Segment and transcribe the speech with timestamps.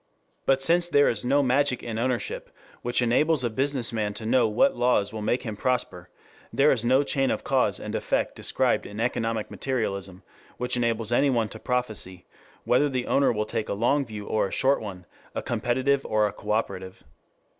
[0.47, 2.49] But since there is no magic in ownership
[2.81, 6.09] which enables a business man to know what laws will make him prosper,
[6.51, 10.23] there is no chain of cause and effect described in economic materialism
[10.57, 12.25] which enables anyone to prophesy
[12.63, 16.25] whether the owner will take a long view or a short one, a competitive or
[16.25, 17.03] a cooperative.